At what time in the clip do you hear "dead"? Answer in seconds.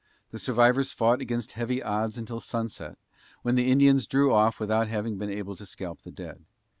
6.09-6.43